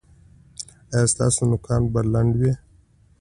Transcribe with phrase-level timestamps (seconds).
[0.95, 2.51] ایا ستاسو نوکان به لنډ وي؟